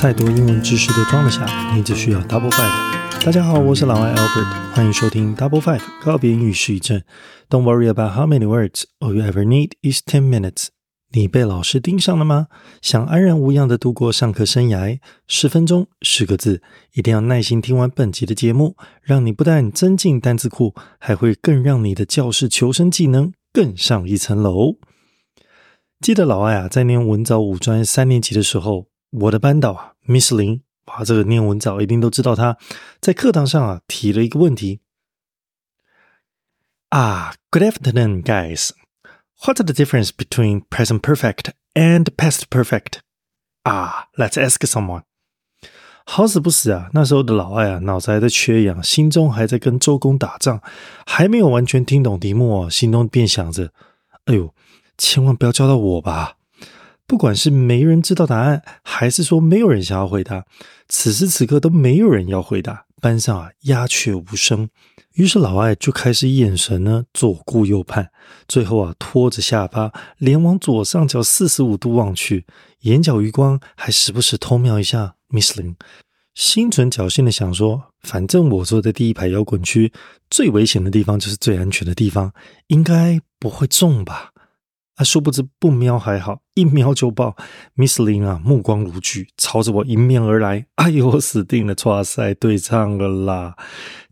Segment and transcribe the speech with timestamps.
[0.00, 3.24] 再多英文知识都装得下，你只需要 Double Five。
[3.24, 7.02] 大家好，我是老外 Albert，欢迎收听 Double Five 告别英语失语症。
[7.50, 10.68] Don't worry about how many words all you ever need is ten minutes。
[11.10, 12.46] 你被老师盯上了吗？
[12.80, 15.00] 想安然无恙的度过上课生涯？
[15.26, 16.62] 十分钟，十个字，
[16.92, 24.76] 一定要耐心听完本集的节目，让你不但增进单词库，还会更让你的教室求生技能更上一层楼。
[26.00, 28.86] 记得老外啊，在念文藻五专三年级的时候。
[29.10, 32.36] 我的班导啊，Miss 林，哇，这个念文藻一定都知道。
[32.36, 32.58] 他
[33.00, 34.80] 在课堂上啊提了一个问题
[36.90, 38.70] 啊，Good afternoon, guys.
[39.42, 43.00] What's the difference between present perfect and past perfect?
[43.62, 45.02] 啊，Let's ask someone.
[46.04, 50.62] 好死不死啊，那时候的老外啊，脑子还在缺氧，心中还在跟周公打仗，
[51.04, 53.72] 还没有完全听懂题目哦，心中便想着：
[54.24, 54.54] 哎呦，
[54.96, 56.37] 千万不要教到我吧。
[57.08, 60.44] 不管是没人知道答案，还是说没有人想要回答，
[60.88, 64.68] 此时此刻都没有人要回答，班上啊鸦雀无声。
[65.14, 68.10] 于是老艾就开始眼神呢左顾右盼，
[68.46, 72.44] 最后啊拖着下巴，连往左上角四十五度望去，
[72.82, 75.76] 眼角余光还时不时偷瞄一下 Miss Lin，
[76.34, 79.90] 心存侥幸的想说，反正我坐在第一排摇滚区，
[80.28, 82.34] 最危险的地方就是最安全的地方，
[82.66, 84.32] 应该不会中吧。
[84.98, 85.04] 啊！
[85.04, 87.36] 殊不知不瞄还好，一瞄就爆。
[87.76, 90.66] Miss Lin 啊，目光如炬，朝着我迎面而来。
[90.74, 91.74] 哎呦，我死定了！
[91.84, 93.56] 哇塞，对唱了啦！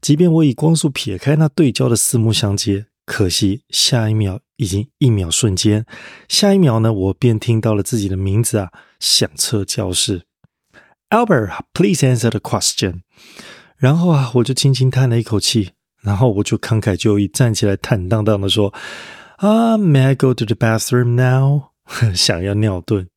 [0.01, 5.85] 即便我以光速撇开那对焦的四目相接，可惜下一秒已经一秒瞬间。
[6.29, 8.71] 下一秒呢，我便听到了自己的名字啊，
[9.01, 10.23] 响彻教室。
[11.11, 13.01] Albert，please answer the question。
[13.77, 18.73] 然后啊，我就轻轻叹了一口气，然后我就慷慨就义，站起来坦荡荡的说。
[19.37, 21.73] 啊，May I go to the bathroom now？
[22.17, 23.09] 想要尿遁。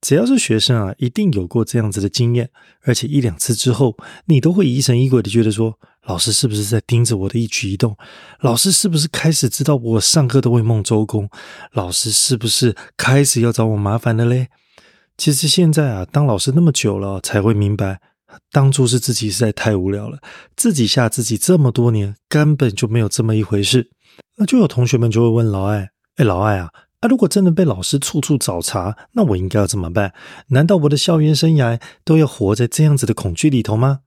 [0.00, 2.50] 只要是学生啊，一定有过这样子的经验，
[2.82, 3.96] 而且一两次之后，
[4.26, 7.96] 你都会疑神疑鬼的觉得说，老师是不是在盯着我的一举一动？
[8.40, 11.28] 老师是不是开始知道我上课都会梦周公？
[11.72, 14.48] 老师是不是开始要找我麻烦了嘞？
[15.16, 18.00] 其实现在啊，当老师那么久了，才会明白，
[18.52, 20.18] 当初是自己实在太无聊了，
[20.54, 23.90] 自己吓自己这么多年，根本就没有这么一回事。
[24.36, 30.12] 那就有同学们就会问老艾：“哎，老艾啊，啊，如果真的被老师处处找茬，那我应该要怎么办？
[30.48, 34.00] 难道我的校园生涯都要活在这样子的恐惧里头吗？”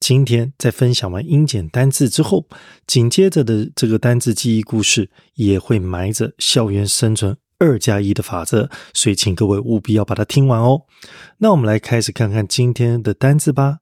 [0.00, 2.48] 今天在分享完英简单字之后，
[2.88, 10.86] 紧接着的这个单字记忆故事也会埋着校园生存二加一的法则，所以请各位务必要把它听完哦。
[11.38, 13.78] 那我们来开始看看今天的单字吧。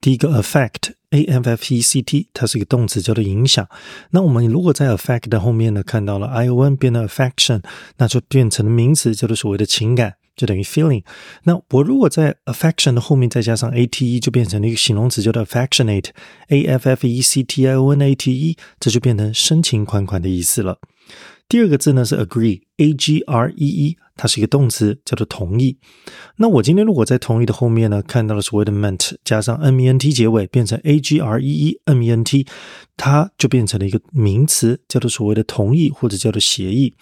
[0.00, 0.99] 第一个 affect。
[1.10, 3.68] A f f e c t，它是一个动词，叫做影响。
[4.10, 7.62] 那我们如果在 affect 的后面呢，看到了 i o n 变成 affection，
[7.98, 11.02] 那就变成了名词，叫做所谓的情感，就等于 feeling。
[11.42, 18.14] 那我如果在 affection 的后面再加上 a t e，就变成了一个形容词，叫做 affectionate，a f f e c t i o n a
[18.14, 20.78] t e，这就变成深情款款的意思了。
[21.50, 25.78] 第二个字呢是 agree，a g r e e，它是一个动词，叫做同意。
[26.36, 32.46] 那我今天如果在同意的后面呢，看到了所谓的 meant，加上 m e n t 结尾，变成 a g r e e m e n t，
[32.96, 36.94] 它就变成了一个名词，叫做所谓的同意或者叫做协议。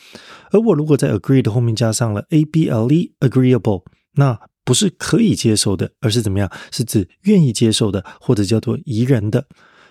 [0.50, 3.82] 而我如果在 agree 的后面加上了 a b l e，agreeable，
[4.14, 6.50] 那不是可以接受的，而是怎么样？
[6.70, 9.46] 是指愿意接受的，或者叫做宜人的。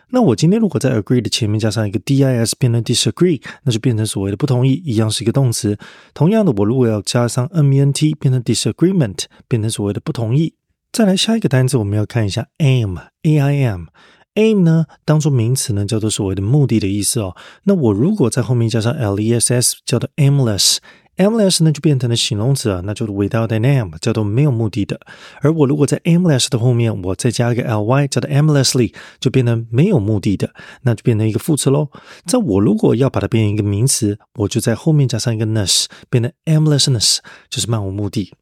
[0.09, 5.77] 那我今天如果在 agree 的前面加上一个 dis 变成 disagree，那就变成所谓的不同意，一样是一个动词。
[6.13, 10.53] 同样的，我如果要加上 ment 变成 disagreement，变成所谓的不同意。
[10.93, 17.35] 再来下一个单词，我们要看一下 aim，a i m，aim 呢当做名词呢叫做所谓的目的的意思哦。
[17.63, 20.77] 那我如果在后面加上 less，叫做 aimless。
[21.17, 24.99] Aimless 呢就变成了形容词啊，那就是 without an aim，叫做没有目的的。
[25.41, 30.51] 而我如果在 aimless 的后面，我再加一个 ly，叫做 aimlessly，就变成没有目的的，
[30.83, 31.89] 那就变成一个副词喽。
[32.25, 37.17] 在我如果要把它变一个名词，我就在后面加上一个 ness，变成 aimlessness，
[37.49, 38.33] 就是漫无目的。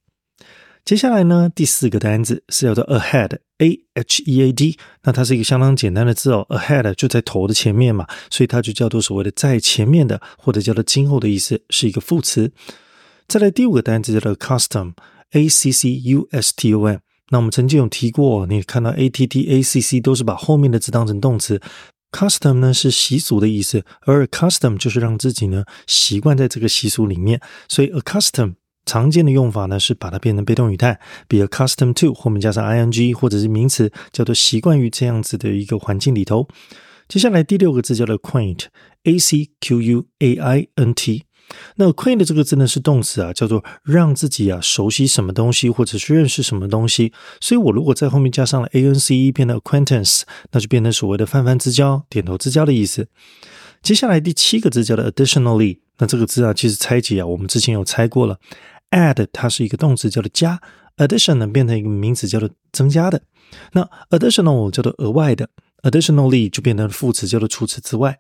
[0.86, 12.52] 接下来呢，第四个单词是叫做 ahead，a h e a d，那它是一个相当简单的字哦，ahead 就在头的前面嘛，所以它就叫做所谓的在前面的，或者叫做今后的意思，是一个副词。
[13.28, 17.00] 再来第五个单词叫做 custom，a c c u s t o m，
[17.32, 21.60] 那我们曾经有提过，你看到 a t t a c c 都是把后面的字当成动词
[22.12, 28.54] ，custom 呢是习俗的意思，而 custom 就是让自己呢习惯在这个习俗里面，所以 a custom。
[28.86, 36.48] 常见的用法呢是把它变成被动语态，比如 accustomed to 后面加上 ing 或者是名词，叫做习惯于这样子的一个环境里头。
[37.08, 41.24] 接下来第六个字叫做 quaint，a c q u a i n t，
[41.76, 47.14] 那 acquaint 这个字呢是动词啊，叫做让自己啊熟悉什么东西，或者是认识什么东西。
[47.40, 53.08] 所以我如果在后面加上了 a n c e，变成 acquaintance，那就变成所谓的泛泛之交、点头之交的意思。
[53.84, 58.40] 接下来第七个字叫做 additionally，那这个字啊，其实拆解啊，我们之前有拆过了。
[58.96, 60.60] Add 它是一个动词，叫做加
[60.96, 63.22] ；addition 呢变成一个名词，叫做增加的。
[63.74, 65.50] 那 additional 叫做额外的
[65.84, 68.18] ，additionally 就变成副词，叫做除此之外。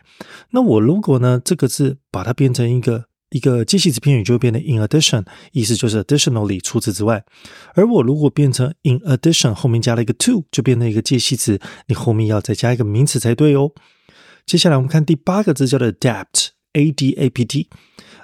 [0.51, 7.25] 那我如果呢这个字把它变成一个一个介系词片语，就变成 in addition，意思就是 additionally 除此之外。
[7.73, 13.71] 而我如果变成 in addition 后面加了一个 to，就变成一个介系词，你后面要再加一个名词才对哦。
[14.45, 17.69] 接下来我们看第八个字，叫做 adapt，a d a p t。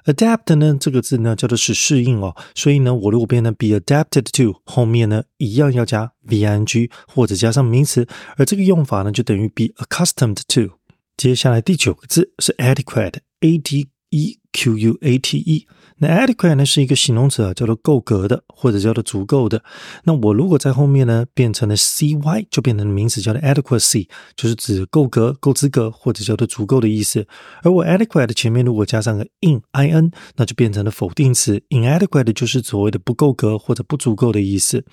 [0.05, 8.07] Adapt 呢这个字呢叫做是适应哦，所以呢我如果变成 be adapted to 后面呢一样要加 v n g 或者加上名词，
[8.37, 10.75] 而这个用法呢就等于 be accustomed to。
[11.17, 15.67] 接下来第九个字是 adequate，a d e q u a t e。
[15.97, 19.63] 那 adequate 呢是一个形容词啊，叫做够格的，或者叫做足够的。
[20.05, 27.27] 那我如果在后面呢变成了 cy，就变成了名词，叫做 adequacy，就是指够格、够资格，或者叫做足够的意思。
[27.61, 34.83] 而我 adequate 前面如果加上个 in i n，那就变成了否定词，inadequate 就是所谓的不够格或者不足够的意思。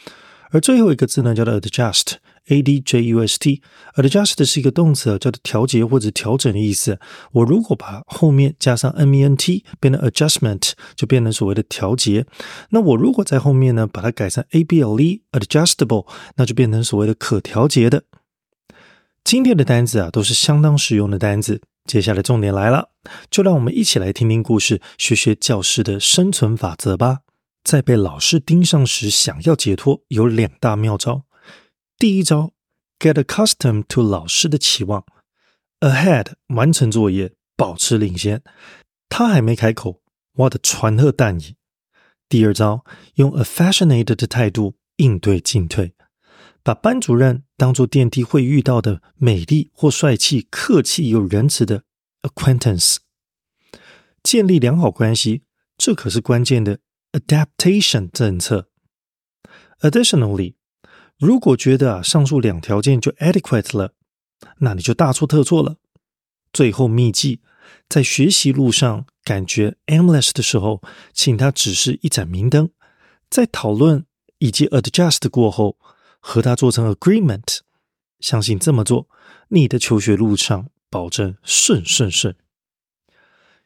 [0.51, 2.17] 而最后一个字呢，叫做 adjust。
[2.49, 6.99] A D J U S T，adjust 是一个动词，叫做调节或者调整的意思。
[7.33, 12.27] 我如果把后面加上 M E N T，变成 adjustment，就变成所谓的调节。
[12.71, 16.07] 那我如果在后面呢，把它改成 A B L E，adjustable，
[16.37, 18.05] 那就变成所谓的可调节的。
[19.25, 21.61] 今天的单词啊，都是相当实用的单词。
[21.85, 22.91] 接下来重点来了，
[23.31, 27.21] 就让我们一起来听听故事，学学教师的生存法则吧。
[27.65, 31.25] 在被老师盯上时，想要解脱，有两大妙招。
[31.99, 32.53] 第一招
[33.01, 35.05] ，get accustomed to 老师的期望
[35.81, 38.41] ，ahead 完成作业，保持领先。
[39.09, 40.01] 他还没开口，
[40.35, 41.57] 我的传贺淡矣。
[42.29, 42.85] 第二招，
[43.15, 45.95] 用 affectionate 的态度应对进退，
[46.63, 51.83] 把班主任当做电梯会遇到的美丽或帅气、客气又仁慈的
[52.23, 52.99] acquaintance，
[54.23, 55.43] 建立良好关系，
[55.77, 56.79] 这可是关键的
[57.11, 58.69] adaptation 政策。
[59.81, 60.58] Additionally。
[61.19, 63.93] 如果觉得啊上述两条件就 adequate 了，
[64.59, 65.77] 那你就大错特错了。
[66.53, 67.41] 最后秘籍，
[67.89, 70.81] 在学习路上感觉 aimless 的时候，
[71.13, 72.71] 请他只是一盏明灯。
[73.29, 74.07] 在讨论
[74.39, 75.77] 以及 adjust 过后，
[76.21, 77.59] 和他做成 agreement，
[78.21, 79.09] 相信这么做，
[79.49, 82.37] 你的求学路上保证顺顺顺。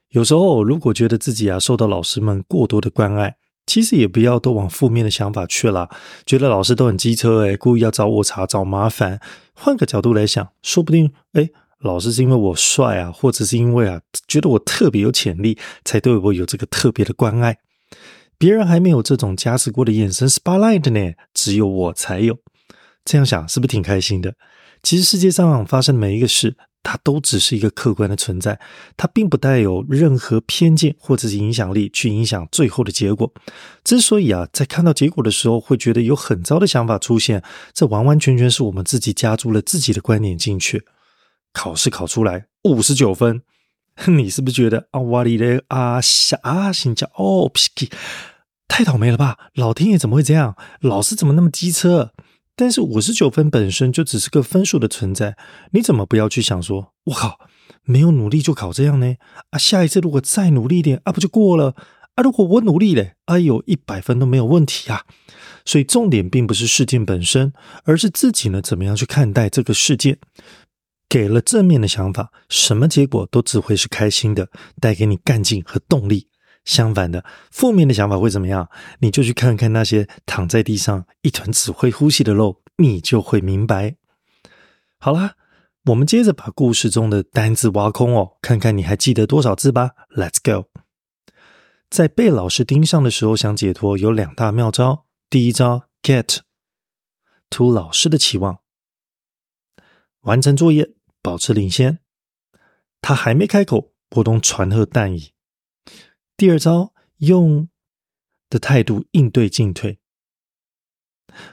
[0.09, 3.37] 有时候如果觉得自己啊受到老师们过多的关爱。
[3.67, 5.89] 其实也不要都往负面的想法去了，
[6.27, 9.21] 觉得老师都很机车诶，故意要找我茬找麻烦。
[9.55, 11.51] 换个角度来想，说不定诶，
[11.81, 17.59] 老师是因为我帅啊，或者是因为啊觉得我特别有潜力，才对我有这个特别的关爱。
[18.37, 22.39] 别人还没有这种加持过的眼神 spotlight 呢，只有我才有。
[23.05, 24.35] 这样想是不是挺开心的？
[24.83, 26.57] 其实世界上发生的每一个事。
[26.83, 28.59] 它都只是一个客观的存在，
[28.97, 33.33] 它并不带有任何偏见或者是影响力去影响最后的结果。
[33.85, 37.43] 之所以啊，在看到结果的时候会觉得有很糟的想法出现，
[37.73, 40.85] 这完完全全是我们自己加注了自己的观点进去。
[41.53, 43.43] 考试考出来五十九分，
[44.07, 47.51] 你是不是觉得啊，哇哩嘞啊，下啊，心叫哦，
[48.67, 49.37] 太倒霉了吧？
[49.55, 50.57] 老天爷怎么会这样？
[50.81, 52.13] 老师怎么那么机车？
[52.55, 55.37] 但是五十九分本身就只是个分数的存在，
[55.73, 57.39] 你怎么不要去想说，我靠，
[57.85, 59.17] 没有努力就考这样呢？
[59.51, 61.75] 啊，下一次如果再努力一点啊，不就过了？
[62.15, 65.07] 啊，如果我努力嘞，哎呦，一百分都没有问题啊！
[65.65, 67.55] 所以重点并不是事件本身，
[67.85, 70.19] 而是自己呢怎么样去看待这个事件。
[71.09, 76.29] 给了正面的想法，什么结果都只会是开心的，带给你干劲和动力。
[76.65, 78.69] 相反的，负面的想法会怎么样？
[79.01, 83.97] 你就去看看那些躺在地上一团只会呼吸的肉，你就会明白。
[84.99, 85.35] 好啦，
[85.87, 89.91] 我们接着把故事中的单字挖空哦，看看你还记得多少字吧。
[90.17, 90.69] Let's go。
[91.91, 95.07] 在被老师盯上的时候想解脱，有两大妙招。
[95.29, 98.61] 第一招，Get，to 老师的期望，
[100.21, 101.99] 完成作业，保持领先。
[103.01, 105.33] 他还没开口，波动传贺淡矣。
[106.43, 107.69] 第二招，用
[108.51, 110.01] 的态度应对进退，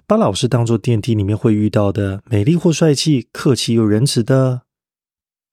[0.08, 4.63] 把老师当做电梯里面会遇到的美丽或帅气、客气又仁慈的，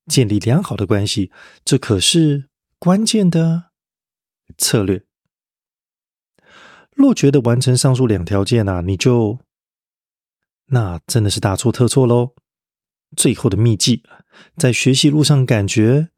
[0.07, 1.31] 建立良好的关系，
[1.67, 3.65] 这可是关键的
[4.57, 5.05] 策略。
[6.95, 9.41] 若觉得完成上述两条件啊，你就
[10.69, 12.35] 那真的是大错特错喽。
[13.15, 14.03] 最后的秘籍，
[14.57, 16.09] 在学习路上感觉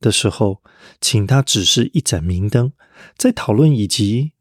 [0.00, 0.62] 的时候，
[1.00, 2.72] 请他指示一盏明灯，
[3.16, 4.32] 在讨论以及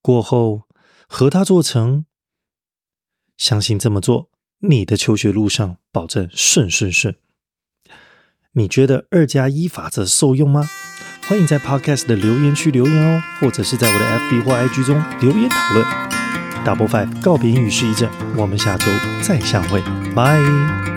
[0.00, 0.62] 过后
[1.06, 2.04] 和他做成。
[3.36, 4.30] 相信这么做，
[4.60, 7.14] 你的求学路上保证顺顺顺。
[8.52, 10.68] 你觉得二加一法则受用吗？
[11.28, 15.86] 欢迎在 Podcast 的留言区留言哦，或者是在我的 FB 或 IG 中留言讨论。
[16.64, 18.86] Double Five 告别与世一阵，我们下周
[19.22, 19.80] 再相会，
[20.14, 20.87] 拜。